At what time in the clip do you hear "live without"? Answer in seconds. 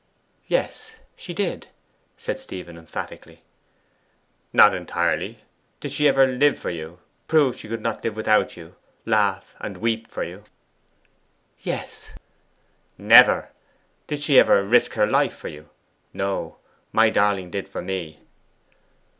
8.03-8.57